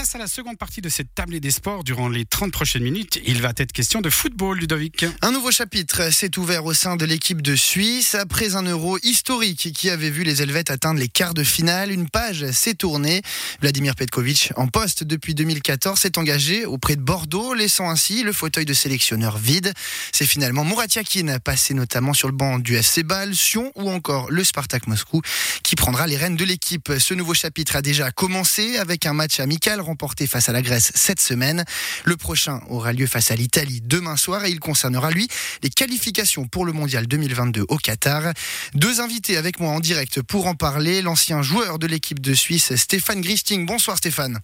[0.00, 1.84] Place à la seconde partie de cette tablée des sports.
[1.84, 5.04] Durant les 30 prochaines minutes, il va être question de football, Ludovic.
[5.20, 8.14] Un nouveau chapitre s'est ouvert au sein de l'équipe de Suisse.
[8.14, 12.08] Après un euro historique qui avait vu les Helvètes atteindre les quarts de finale, une
[12.08, 13.20] page s'est tournée.
[13.60, 18.64] Vladimir Petkovic, en poste depuis 2014, s'est engagé auprès de Bordeaux, laissant ainsi le fauteuil
[18.64, 19.74] de sélectionneur vide.
[20.12, 24.30] C'est finalement Murat Yakin, passé notamment sur le banc du FC Bâle, Sion ou encore
[24.30, 25.20] le Spartak Moscou,
[25.62, 26.90] qui prendra les rênes de l'équipe.
[26.98, 30.92] Ce nouveau chapitre a déjà commencé avec un match amical remporté face à la Grèce
[30.94, 31.64] cette semaine.
[32.04, 35.26] Le prochain aura lieu face à l'Italie demain soir et il concernera lui
[35.64, 38.32] les qualifications pour le mondial 2022 au Qatar.
[38.74, 41.02] Deux invités avec moi en direct pour en parler.
[41.02, 43.66] L'ancien joueur de l'équipe de Suisse, Stéphane Gristing.
[43.66, 44.38] Bonsoir Stéphane.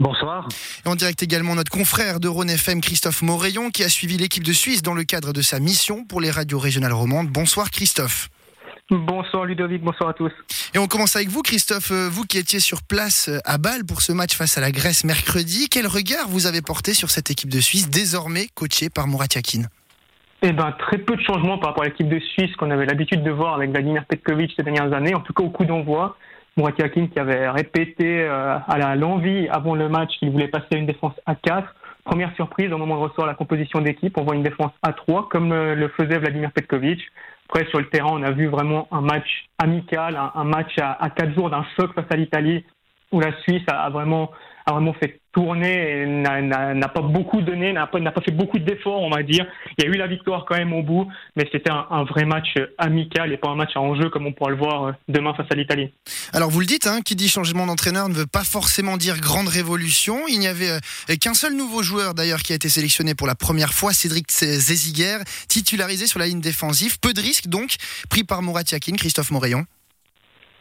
[0.00, 0.48] Bonsoir.
[0.84, 4.44] Et en direct également notre confrère de Rhône FM, Christophe Morayon, qui a suivi l'équipe
[4.44, 7.28] de Suisse dans le cadre de sa mission pour les radios régionales romandes.
[7.28, 8.28] Bonsoir Christophe.
[8.90, 10.32] Bonsoir Ludovic, bonsoir à tous.
[10.74, 13.84] Et on commence avec vous Christophe, euh, vous qui étiez sur place euh, à Bâle
[13.86, 15.68] pour ce match face à la Grèce mercredi.
[15.70, 19.64] Quel regard vous avez porté sur cette équipe de Suisse désormais coachée par Murat Yakin?
[20.40, 23.22] Eh ben, très peu de changements par rapport à l'équipe de Suisse qu'on avait l'habitude
[23.22, 26.16] de voir avec Vladimir Petkovic ces dernières années, en tout cas au coup d'envoi.
[26.56, 30.76] Murat Yakin qui avait répété euh, à l'envie avant le match qu'il voulait passer à
[30.76, 31.74] une défense à 4.
[32.04, 35.28] Première surprise au moment de recevoir la composition d'équipe, on voit une défense à 3
[35.28, 37.00] comme le faisait Vladimir Petkovic.
[37.48, 41.32] Après, sur le terrain, on a vu vraiment un match amical, un, match à, quatre
[41.34, 42.64] jours d'un choc face à l'Italie,
[43.10, 44.30] où la Suisse a vraiment
[44.66, 49.02] a vraiment fait tourner et n'a pas beaucoup donné, n'a pas, pas, fait beaucoup d'efforts,
[49.02, 49.46] on va dire.
[49.76, 52.54] Il y a eu la victoire quand même au bout, mais c'était un, vrai match
[52.76, 55.46] amical et pas un match à enjeu comme on pourra le voir euh, demain face
[55.50, 55.92] à l'Italie.
[56.32, 59.46] Alors vous le dites, hein, qui dit changement d'entraîneur ne veut pas forcément dire grande
[59.46, 60.26] révolution.
[60.28, 63.36] Il n'y avait euh, qu'un seul nouveau joueur d'ailleurs qui a été sélectionné pour la
[63.36, 66.98] première fois, Cédric Zeziguer, titularisé sur la ligne défensive.
[66.98, 67.76] Peu de risques donc,
[68.10, 69.64] pris par Mourad Yakin, Christophe Morayon.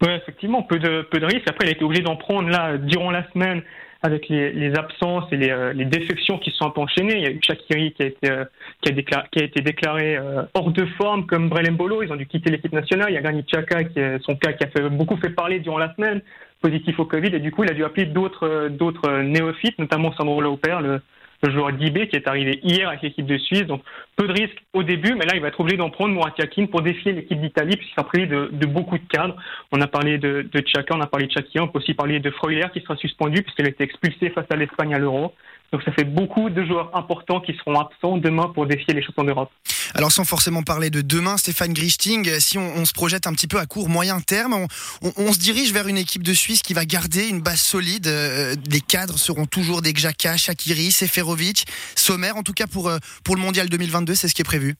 [0.04, 1.50] Oui, effectivement, peu de, peu de risques.
[1.50, 3.64] Après, il a été obligé d'en prendre là durant la semaine
[4.02, 7.18] avec les, les absences et les, euh, les, défections qui sont enchaînées.
[7.18, 8.46] Il y a eu Shakiri qui a été, euh,
[8.82, 12.04] qui a déclaré, qui a été déclaré euh, hors de forme, comme Brelem Bolo.
[12.04, 13.08] Ils ont dû quitter l'équipe nationale.
[13.10, 15.60] Il y a Granit Xhaka, qui est son cas qui a fait, beaucoup fait parler
[15.60, 16.22] durant la semaine,
[16.62, 17.36] positif au Covid.
[17.36, 21.02] Et du coup, il a dû appeler d'autres, d'autres néophytes, notamment Sandro Lauper, le,
[21.44, 23.66] le joueur d'IB qui est arrivé hier avec l'équipe de Suisse.
[23.66, 23.82] Donc
[24.16, 26.68] peu de risques au début, mais là il va être obligé d'en prendre Murat Yakin
[26.68, 29.36] pour défier l'équipe d'Italie puisqu'il sera privé de, de, beaucoup de cadres.
[29.72, 32.20] On a parlé de, de Chaka, on a parlé de Chakir, on peut aussi parler
[32.20, 35.34] de Freuler qui sera suspendu puisqu'il a été expulsé face à l'Espagne à l'Euro.
[35.72, 39.26] Donc ça fait beaucoup de joueurs importants qui seront absents demain pour défier les champions
[39.26, 39.52] d'Europe.
[39.94, 43.58] Alors sans forcément parler de demain, Stéphane Grichting, si on, se projette un petit peu
[43.58, 44.54] à court, moyen terme,
[45.02, 48.08] on, se dirige vers une équipe de Suisse qui va garder une base solide.
[48.08, 52.98] Euh, les cadres seront toujours des Gjaka, Shakiri, Seferovic, Sommer, en tout cas pour, euh,
[53.24, 54.76] pour le Mondial 2022, c'est ce qui est prévu.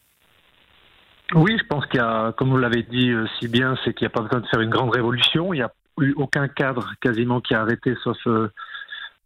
[1.34, 4.06] Oui, je pense qu'il y a, comme vous l'avez dit euh, si bien, c'est qu'il
[4.06, 5.54] n'y a pas besoin de faire une grande révolution.
[5.54, 8.50] Il n'y a eu aucun cadre quasiment qui a arrêté, sauf euh,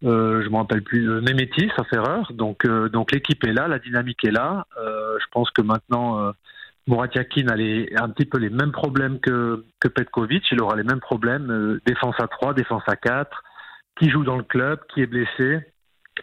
[0.01, 2.31] je me rappelle plus, euh, Nemetis, sauf erreur.
[2.34, 4.66] Donc, euh, donc l'équipe est là, la dynamique est là.
[4.79, 6.31] Euh, je pense que maintenant, euh,
[6.88, 10.44] Murat Yakin a les, un petit peu les mêmes problèmes que, que Petkovic.
[10.51, 13.44] Il aura les mêmes problèmes, euh, défense à 3, défense à 4,
[14.00, 15.59] qui joue dans le club, qui est blessé.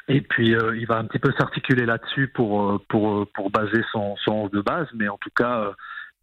[0.07, 4.49] Et puis, il va un petit peu s'articuler là-dessus pour, pour, pour baser son, son
[4.49, 4.87] de base.
[4.95, 5.73] Mais en tout cas,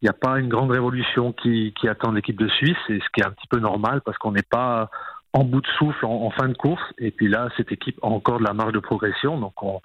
[0.02, 3.10] il n'y a pas une grande révolution qui, qui attend l'équipe de Suisse, et ce
[3.14, 4.90] qui est un petit peu normal parce qu'on n'est pas
[5.36, 6.82] en bout de souffle en, fin de course.
[6.98, 9.38] Et puis là, cette équipe a encore de la marge de progression.
[9.38, 9.82] Donc on,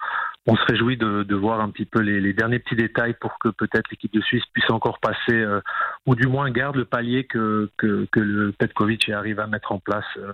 [0.47, 4.13] se réjouit de, voir un petit peu les, derniers petits détails pour que peut-être l'équipe
[4.13, 5.59] de Suisse puisse encore passer, euh,
[6.05, 10.05] ou du moins garde le palier que, que, le Petkovic arrive à mettre en place
[10.17, 10.31] euh,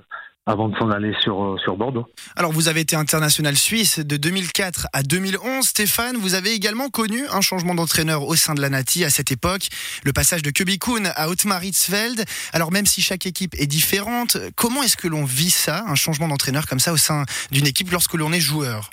[0.48, 2.06] avant de s'en aller sur, euh, sur Bordeaux.
[2.36, 5.66] Alors vous avez été international suisse de 2004 à 2011.
[5.66, 9.32] Stéphane, vous avez également connu un changement d'entraîneur au sein de la Nati à cette
[9.32, 9.68] époque,
[10.04, 12.24] le passage de Kubikun à Otmaritzfeld.
[12.54, 16.30] Alors même si chaque équipe est différente, comment est-ce que l'on vit ça, un changement
[16.30, 18.90] d'entraîneur comme ça au sein d'une équipe lorsque l'on est joueur?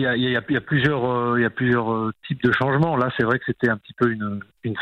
[0.00, 2.96] Il y, a, plusieurs, euh, euh, types de changements.
[2.96, 4.40] Là, c'est vrai que c'était un petit peu une,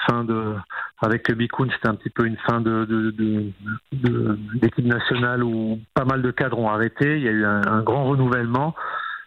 [0.09, 0.55] fin de,
[1.01, 6.31] avec Bikun, c'était un petit peu une fin de, de, nationale où pas mal de
[6.31, 7.17] cadres ont arrêté.
[7.17, 8.75] Il y a eu un, grand renouvellement.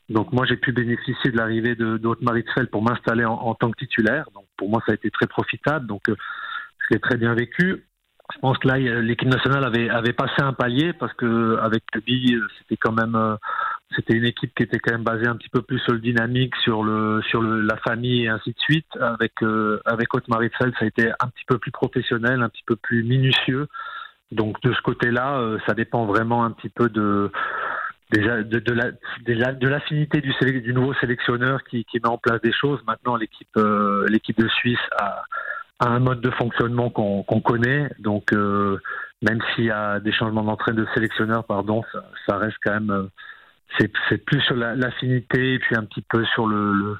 [0.09, 3.77] Donc moi, j'ai pu bénéficier de l'arrivée de, de Maritzfeld pour m'installer en, tant que
[3.77, 4.25] titulaire.
[4.33, 5.85] Donc pour moi, ça a été très profitable.
[5.85, 6.15] Donc euh,
[6.91, 7.85] je très bien vécu.
[8.33, 12.91] Je pense que là, l'équipe nationale avait, passé un palier parce que avec c'était quand
[12.91, 13.15] même
[13.95, 16.55] c'était une équipe qui était quand même basée un petit peu plus sur le dynamique,
[16.57, 18.87] sur le sur la famille et ainsi de suite.
[18.99, 22.75] Avec euh, avec Otmar ça a été un petit peu plus professionnel, un petit peu
[22.75, 23.67] plus minutieux.
[24.31, 27.31] Donc de ce côté-là, euh, ça dépend vraiment un petit peu de
[28.11, 32.79] de, de, la, de l'affinité du, nouveau sélectionneur qui, met en place des choses.
[32.87, 35.23] Maintenant, l'équipe euh, l'équipe de Suisse a,
[35.79, 40.91] un mode de fonctionnement qu'on connaît, donc même s'il y a des changements d'entraîneur de
[40.93, 41.83] sélectionneur, pardon,
[42.27, 43.09] ça, reste quand même.
[43.77, 46.97] C'est plus sur l'affinité et puis un petit peu sur le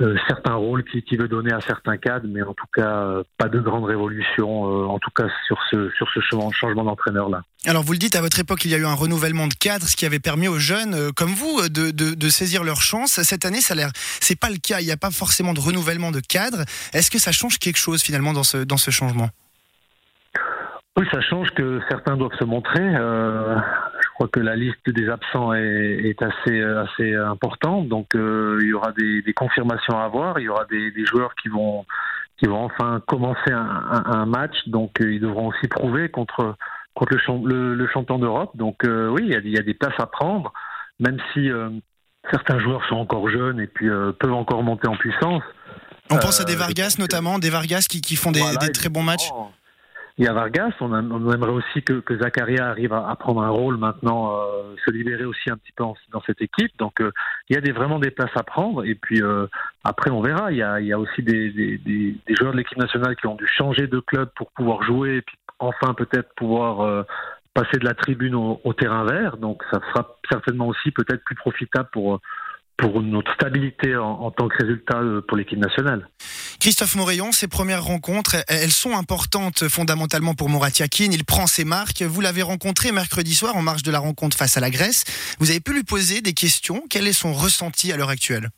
[0.00, 3.22] euh, certains rôles qu'il qui veut donner à certains cadres, mais en tout cas, euh,
[3.36, 7.42] pas de grande révolution, euh, en tout cas sur ce, sur ce changement d'entraîneur-là.
[7.66, 9.86] Alors vous le dites, à votre époque, il y a eu un renouvellement de cadres,
[9.86, 13.20] ce qui avait permis aux jeunes comme vous de, de, de saisir leur chance.
[13.22, 14.80] Cette année, ça l'air, c'est pas le cas.
[14.80, 16.64] Il n'y a pas forcément de renouvellement de cadres.
[16.94, 19.28] Est-ce que ça change quelque chose finalement dans ce, dans ce changement?
[20.96, 22.82] Oui, ça change que certains doivent se montrer.
[22.82, 23.56] Euh,
[24.20, 28.72] crois que la liste des absents est, est assez, assez importante, donc euh, il y
[28.74, 30.38] aura des, des, confirmations à avoir.
[30.38, 31.86] Il y aura des, des, joueurs qui vont,
[32.38, 36.54] qui vont enfin commencer un, un, match, donc euh, ils devront aussi prouver contre,
[36.92, 37.14] contre
[37.44, 38.50] le, le, champion d'Europe.
[38.56, 40.52] Donc euh, oui, il y, a, il y, a, des places à prendre,
[40.98, 41.48] même si
[42.30, 43.88] certains joueurs sont encore jeunes et puis
[44.18, 45.42] peuvent encore monter en puissance.
[46.10, 49.02] On pense à des Vargas notamment, des Vargas qui, qui font des, des très bons
[49.02, 49.30] matchs.
[50.20, 50.92] Il y a Vargas, on,
[51.32, 55.48] aimerait aussi que, que Zakaria arrive à, prendre un rôle maintenant, euh, se libérer aussi
[55.48, 55.82] un petit peu
[56.12, 56.76] dans cette équipe.
[56.78, 57.10] Donc euh,
[57.48, 58.84] il y a vraiment des places à prendre.
[58.84, 59.46] Et puis euh,
[59.82, 60.52] après, on verra.
[60.52, 61.80] Il y a, aussi des,
[62.38, 65.38] joueurs de l'équipe nationale qui ont dû changer de club pour pouvoir jouer et puis
[65.58, 67.06] enfin peut-être pouvoir
[67.54, 69.38] passer de la tribune au, terrain vert.
[69.38, 72.20] Donc ça sera certainement aussi peut-être plus profitable pour
[72.80, 76.08] pour notre stabilité en, tant que résultat euh, pour l'équipe nationale.
[76.60, 81.10] Christophe Morayon, ces premières rencontres, elles sont importantes fondamentalement pour Mourad Yakin.
[81.12, 82.02] Il prend ses marques.
[82.02, 85.04] Vous l'avez rencontré mercredi soir en marge de la rencontre face à la Grèce.
[85.38, 86.82] Vous avez pu lui poser des questions.
[86.90, 88.48] Quel est son ressenti à l'heure actuelle?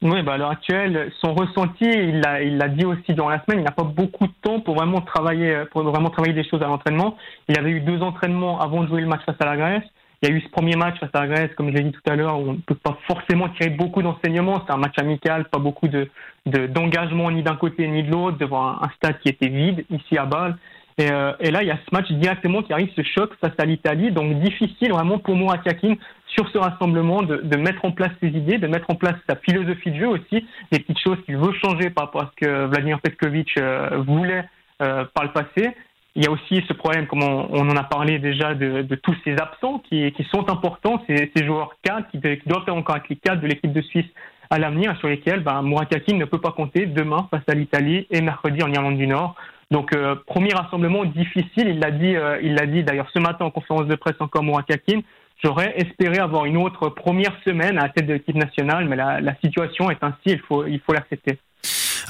[0.00, 3.42] Oui, bah à l'heure actuelle, son ressenti, il l'a, il l'a dit aussi durant la
[3.44, 6.62] semaine, il n'a pas beaucoup de temps pour vraiment travailler, pour vraiment travailler des choses
[6.62, 7.16] à l'entraînement.
[7.48, 9.82] Il avait eu deux entraînements avant de jouer le match face à la Grèce.
[10.20, 11.92] Il y a eu ce premier match face à la Grèce, comme je l'ai dit
[11.92, 14.64] tout à l'heure, où on ne peut pas forcément tirer beaucoup d'enseignements.
[14.66, 16.08] C'est un match amical, pas beaucoup de,
[16.46, 20.26] d'engagement ni d'un côté ni de l'autre, devant un, stade qui était vide ici à
[20.26, 20.56] Bâle.
[20.98, 23.52] Et, euh, et, là, il y a ce match directement qui arrive, ce choc face
[23.58, 24.10] à l'Italie.
[24.10, 25.94] Donc difficile vraiment pour Yakin
[26.26, 29.36] sur ce rassemblement de, de, mettre en place ses idées, de mettre en place sa
[29.36, 32.64] philosophie de jeu aussi, des petites choses qu'il veut changer par rapport à ce que
[32.66, 34.44] Vladimir Petkovic euh, voulait
[34.82, 35.74] euh, par le passé.
[36.16, 39.36] Il y a aussi ce problème, comme on, en a parlé déjà, de, tous ces
[39.36, 43.46] absents qui, sont importants, ces, joueurs cadres qui, doivent faire encore avec les cadres de
[43.46, 44.06] l'équipe de Suisse
[44.50, 48.62] à l'avenir, sur lesquels ben, ne peut pas compter demain face à l'Italie et mercredi
[48.62, 49.36] en Irlande du Nord.
[49.70, 53.44] Donc euh, premier rassemblement difficile, il l'a dit, euh, il l'a dit d'ailleurs ce matin
[53.44, 55.00] en conférence de presse encore Mourakakin.
[55.44, 59.20] J'aurais espéré avoir une autre première semaine à la tête de l'équipe nationale, mais la,
[59.20, 61.38] la situation est ainsi, il faut, il faut l'accepter.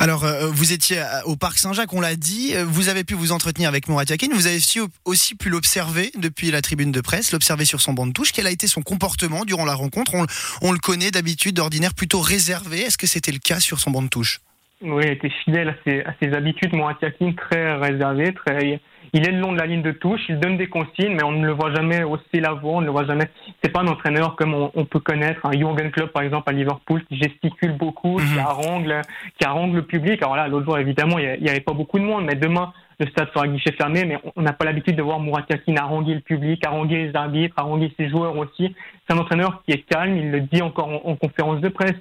[0.01, 2.53] Alors, euh, vous étiez au Parc Saint-Jacques, on l'a dit.
[2.55, 4.29] Euh, vous avez pu vous entretenir avec Mourad Yakin.
[4.33, 4.59] Vous avez
[5.05, 8.31] aussi pu l'observer depuis la tribune de presse, l'observer sur son banc de touche.
[8.31, 10.15] Quel a été son comportement durant la rencontre
[10.63, 12.83] on, le connaît d'habitude, d'ordinaire, plutôt réservé.
[12.83, 14.41] Est-ce que c'était le cas sur son banc de touche?
[14.83, 16.73] Oui, il était fidèle à ses, habitudes.
[16.73, 18.81] Mourad Yakin, très réservé, très
[19.13, 21.33] il est le long de la ligne de touche, il donne des consignes, mais on
[21.33, 23.29] ne le voit jamais hausser la voix, on ne le voit jamais.
[23.63, 27.05] C'est pas un entraîneur comme on, peut connaître un Jürgen Klopp par exemple à Liverpool
[27.07, 28.39] qui gesticule beaucoup, qui mhm.
[28.39, 29.01] harangue,
[29.39, 30.23] qui harangue le public.
[30.23, 33.07] Alors là, l'autre jour évidemment, il n'y avait pas beaucoup de monde, mais demain le
[33.07, 36.67] stade sera guichet fermé, mais on n'a pas l'habitude de voir Yassine haranguer le public,
[36.67, 38.75] haranguer les arbitres, haranguer ses joueurs aussi.
[39.07, 41.95] C'est un entraîneur qui est calme, il le dit encore en, conférence de presse.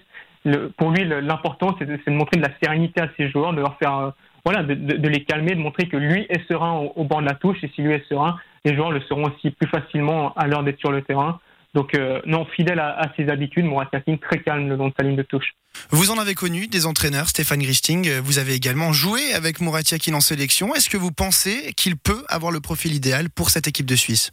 [0.78, 3.98] Pour lui, l'important, c'est de, montrer de la sérénité à ses joueurs, de leur faire
[3.98, 7.58] euh, de, les calmer, de montrer que lui est serein au, banc de la touche,
[7.64, 10.80] et si lui est serein, les joueurs le seront aussi plus facilement à l'heure d'être
[10.80, 11.40] sur le terrain.
[11.74, 15.06] Donc euh, non, fidèle à, ses habitudes, Mourad Yassine très calme le long de sa
[15.06, 15.54] ligne de touche.
[15.92, 18.20] Vous en avez connu des entraîneurs, Stéphane Gristing.
[18.20, 20.74] Vous avez également joué avec Mourad Yakin en sélection.
[20.74, 24.32] Est-ce que vous pensez qu'il peut avoir le profil idéal pour cette équipe de Suisse?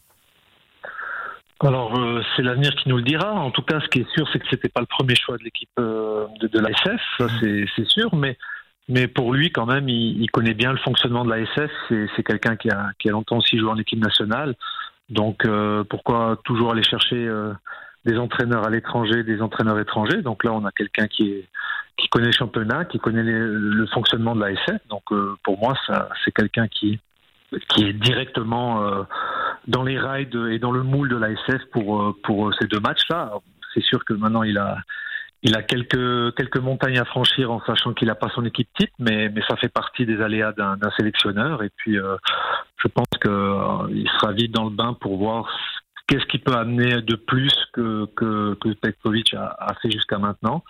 [1.61, 3.32] Alors euh, c'est l'avenir qui nous le dira.
[3.32, 5.44] En tout cas, ce qui est sûr, c'est que c'était pas le premier choix de
[5.44, 8.14] l'équipe euh, de, de l'ASF, ça c'est sûr.
[8.14, 8.37] Mais
[8.88, 11.70] mais pour lui, quand même, il, connaît bien le fonctionnement de la SF.
[11.88, 14.54] C'est quelqu'un qui a, qui a longtemps aussi joué en équipe nationale.
[15.08, 17.52] Donc, euh, pourquoi toujours aller chercher euh,
[18.04, 20.20] des entraîneurs à l'étranger, des entraîneurs étrangers?
[20.20, 21.49] Donc là, on a quelqu'un qui, est,
[21.96, 24.80] qui connaît le championnat, qui connaît le fonctionnement de la SF.
[24.90, 25.75] Donc, euh, pour moi,
[26.25, 27.00] c'est quelqu'un qui,
[27.68, 29.06] qui est directement
[29.66, 33.33] dans les rails et dans le moule de la SF pour, pour ces deux matchs-là.
[33.73, 34.78] C'est sûr que maintenant, il a
[35.44, 38.92] il a quelques, quelques montagnes à franchir en sachant qu'il n'a pas son équipe type,
[38.99, 41.62] mais, mais ça fait partie des aléas d'un sélectionneur.
[41.62, 42.16] Et puis, euh,
[42.78, 45.47] je pense qu'il euh, sera vite dans le bain pour voir
[46.06, 50.64] qu'est-ce qu'il peut amener de plus que, que, que Petkovic a, a fait jusqu'à maintenant.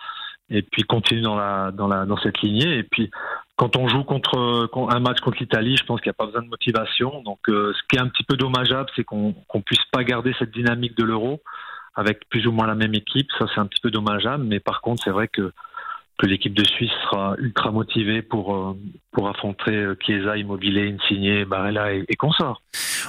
[0.49, 2.77] Et puis continue dans, la, dans, la, dans cette lignée.
[2.77, 3.09] Et puis,
[3.55, 6.41] quand on joue contre, un match contre l'Italie, je pense qu'il n'y a pas besoin
[6.41, 7.21] de motivation.
[7.21, 10.35] Donc, euh, ce qui est un petit peu dommageable, c'est qu'on ne puisse pas garder
[10.37, 11.41] cette dynamique de l'euro
[11.95, 13.29] avec plus ou moins la même équipe.
[13.39, 14.43] Ça, c'est un petit peu dommageable.
[14.43, 15.53] Mais par contre, c'est vrai que,
[16.17, 18.77] que l'équipe de Suisse sera ultra motivée pour, euh,
[19.11, 22.61] pour affronter euh, Chiesa, Immobilier, Insigne, Barella et, et consorts.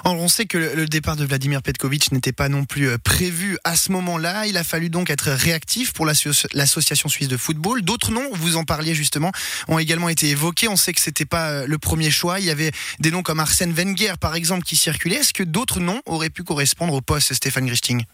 [0.04, 3.76] on sait que le départ de Vladimir Petkovic n'était pas non plus euh, prévu à
[3.76, 4.46] ce moment-là.
[4.46, 7.82] Il a fallu donc être réactif pour l'association suisse de football.
[7.82, 9.30] D'autres noms, vous en parliez justement,
[9.68, 10.66] ont également été évoqués.
[10.68, 12.40] On sait que c'était pas le premier choix.
[12.40, 15.16] Il y avait des noms comme Arsène Wenger, par exemple, qui circulaient.
[15.16, 18.04] Est-ce que d'autres noms auraient pu correspondre au poste Stéphane Gristing?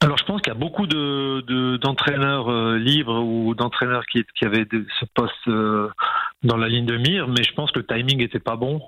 [0.00, 4.66] Alors je pense qu'il y a beaucoup de, d'entraîneurs euh, libres ou d'entraîneurs qui, avaient
[4.70, 5.48] ce poste
[6.42, 8.80] dans la ligne de mire, mais je pense que le timing était pas bon.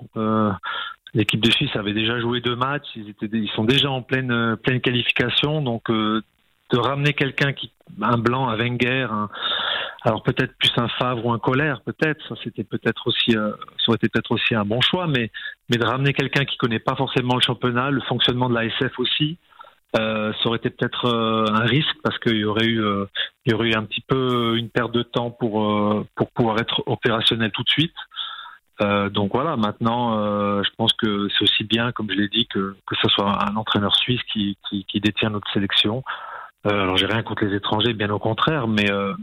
[1.13, 4.31] L'équipe de Suisse avait déjà joué deux matchs, ils, étaient, ils sont déjà en pleine,
[4.31, 6.21] euh, pleine qualification, donc euh,
[6.71, 9.07] de ramener quelqu'un qui, un blanc, un Wenger,
[10.03, 13.85] alors peut-être plus un Favre ou un Colère, peut-être, ça c'était peut-être aussi, euh, ça
[13.89, 15.31] aurait été peut-être aussi un bon choix, mais,
[15.69, 18.99] mais de ramener quelqu'un qui connaît pas forcément le championnat, le fonctionnement de la SF
[18.99, 19.39] aussi,
[19.95, 22.83] euh, ça aurait été peut-être un risque parce qu'il y aurait eu,
[23.45, 26.83] il y aurait eu un petit peu une perte de temps pour pour pouvoir être
[26.85, 27.95] opérationnel tout de suite.
[28.81, 32.47] Euh, donc voilà, maintenant, euh, je pense que c'est aussi bien, comme je l'ai dit,
[32.47, 36.03] que, que ce soit un entraîneur suisse qui, qui, qui détient notre sélection.
[36.65, 39.13] Euh, alors j'ai rien contre les étrangers, bien au contraire, mais, euh,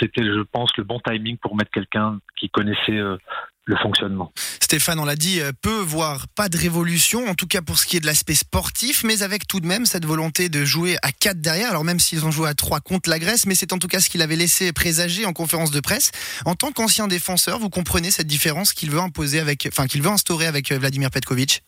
[0.00, 3.16] c'était, je pense, le bon timing pour mettre quelqu'un qui connaissait euh,
[3.64, 4.32] le fonctionnement.
[4.60, 7.86] Stéphane, on l'a dit, euh, peut voir pas de révolution, en tout cas pour ce
[7.86, 11.12] qui est de l'aspect sportif, mais avec tout de même cette volonté de jouer à
[11.12, 13.78] 4 derrière, alors même s'ils ont joué à 3 contre la Grèce, mais c'est en
[13.78, 16.12] tout cas ce qu'il avait laissé présager en conférence de presse.
[16.44, 20.10] En tant qu'ancien défenseur, vous comprenez cette différence qu'il veut imposer avec, enfin qu'il veut
[20.10, 21.62] instaurer avec Vladimir Petkovic?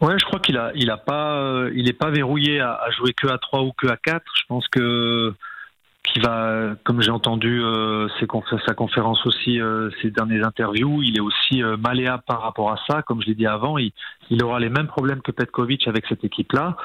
[0.00, 2.90] Ouais, je crois qu'il a, il a pas, euh, il est pas verrouillé à, à,
[2.90, 4.22] jouer que à 3 ou que à 4.
[4.34, 5.34] Je pense que
[6.12, 8.08] qui va, comme j'ai entendu euh,
[8.66, 12.76] sa conférence aussi, euh, ses dernières interviews, il est aussi euh, malléable par rapport à
[12.88, 13.02] ça.
[13.02, 13.92] Comme je l'ai dit avant, il,
[14.30, 16.76] il, aura les mêmes problèmes que Petkovic avec cette équipe-là.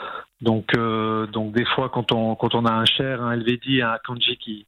[0.41, 3.97] Donc, euh, donc des fois, quand on, quand on a un Cher, un Elvedi, un
[4.05, 4.65] Kanji qui,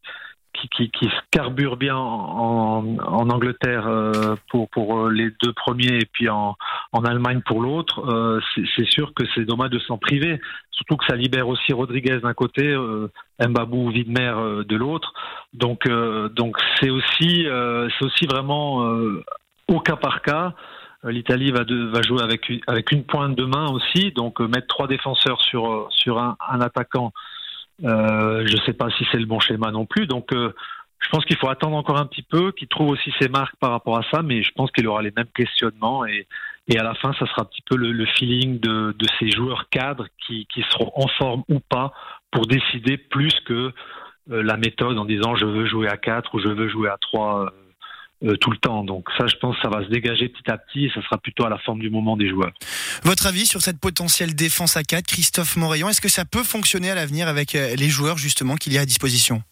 [0.54, 6.08] qui, qui, qui carbure bien en, en Angleterre euh, pour, pour les deux premiers et
[6.12, 6.56] puis en,
[6.96, 10.40] en Allemagne pour l'autre, euh, c'est sûr que c'est dommage de s'en priver.
[10.72, 13.12] Surtout que ça libère aussi Rodriguez d'un côté, euh,
[13.46, 15.14] Mbabou, Widmer euh, de l'autre.
[15.54, 18.88] Donc euh, donc c'est aussi euh, c'est aussi vraiment
[19.68, 20.54] au cas par cas.
[21.04, 25.90] L'Italie va, va jouer avec une pointe de main aussi, donc mettre trois défenseurs sur
[25.92, 27.12] sur un, un attaquant
[27.80, 30.08] je ne sais pas si c'est le bon schéma non plus.
[30.08, 33.58] Donc, je pense qu'il faut attendre encore un petit peu, qu'il trouve aussi ses marques
[33.58, 36.25] par rapport à ça, mais je pense qu'il aura les mêmes questionnements et,
[36.68, 40.08] et à la fin, ça sera un petit peu le, feeling de, ces joueurs cadres
[40.26, 41.94] qui, seront en forme ou pas
[42.32, 43.72] pour décider plus que
[44.32, 46.98] euh, la méthode en disant je veux jouer à 4 ou je veux jouer à
[47.00, 47.54] 3
[48.24, 48.84] euh, tout le temps.
[48.84, 51.46] Donc ça, je pense, ça va se dégager petit à petit et ça sera plutôt
[51.46, 52.52] à la forme du moment des joueurs.
[53.04, 56.90] Votre avis sur cette potentielle défense à 4, Christophe Morayon, est-ce que ça peut fonctionner
[56.90, 59.44] à l'avenir avec euh, les joueurs justement qu'il y a à disposition?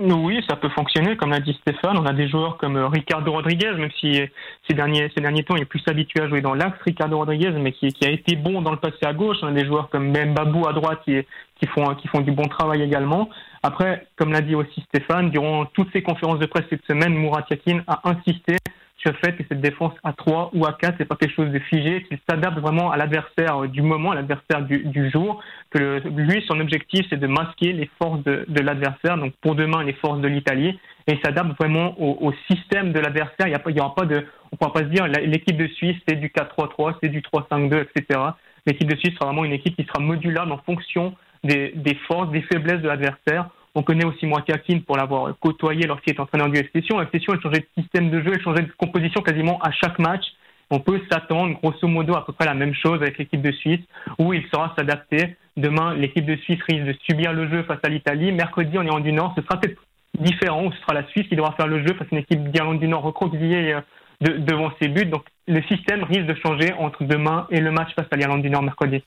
[0.00, 1.16] Oui, ça peut fonctionner.
[1.16, 4.20] Comme l'a dit Stéphane, on a des joueurs comme euh, Ricardo Rodriguez, même si
[4.68, 7.50] ces derniers, ces derniers temps, il est plus habitué à jouer dans l'axe, Ricardo Rodriguez,
[7.50, 9.36] mais qui, qui, a été bon dans le passé à gauche.
[9.42, 11.16] On a des joueurs comme Mbabou à droite qui,
[11.60, 13.28] qui, font, qui font du bon travail également.
[13.62, 17.44] Après, comme l'a dit aussi Stéphane, durant toutes ces conférences de presse cette semaine, Murat
[17.48, 18.56] Yakin a insisté
[18.96, 21.50] sur le fait que cette défense à 3 ou à 4, c'est pas quelque chose
[21.50, 26.02] de figé, qu'il s'adapte vraiment à l'adversaire du moment, à l'adversaire du, du, jour, que
[26.08, 29.92] lui, son objectif, c'est de masquer les forces de, de l'adversaire, donc pour demain, les
[29.94, 33.46] forces de l'Italie, et s'adapte vraiment au, au, système de l'adversaire.
[33.46, 36.16] Il y a aura pas de, on pourra pas se dire, l'équipe de Suisse, c'est
[36.16, 38.20] du 4-3-3, c'est du 3-5-2, etc.
[38.66, 42.30] L'équipe de Suisse sera vraiment une équipe qui sera modulable en fonction des, des forces,
[42.30, 43.50] des faiblesses de l'adversaire.
[43.74, 46.98] On connaît aussi Moitiakin pour l'avoir côtoyé lorsqu'il est entraîneur du Session.
[46.98, 49.98] La Session, elle changeait de système de jeu, elle changeait de composition quasiment à chaque
[49.98, 50.24] match.
[50.70, 53.80] On peut s'attendre, grosso modo, à peu près la même chose avec l'équipe de Suisse,
[54.18, 55.36] où il saura s'adapter.
[55.56, 58.32] Demain, l'équipe de Suisse risque de subir le jeu face à l'Italie.
[58.32, 59.80] Mercredi, en Irlande du Nord, ce sera peut-être
[60.18, 62.78] différent, ce sera la Suisse qui devra faire le jeu face à une équipe d'Irlande
[62.78, 63.80] du Nord recroquevillée euh,
[64.20, 65.06] de, devant ses buts.
[65.06, 68.50] Donc, le système risque de changer entre demain et le match face à l'Irlande du
[68.50, 69.02] Nord mercredi.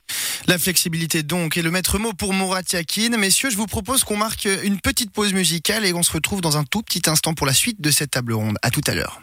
[0.45, 3.17] La flexibilité donc est le maître mot pour Morat Yakin.
[3.17, 6.57] Messieurs, je vous propose qu'on marque une petite pause musicale et on se retrouve dans
[6.57, 8.57] un tout petit instant pour la suite de cette table ronde.
[8.61, 9.21] À tout à l'heure.